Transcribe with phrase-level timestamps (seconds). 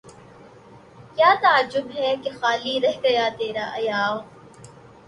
[1.15, 4.17] کیا تعجب ہے کہ خالی رہ گیا تیرا ایاغ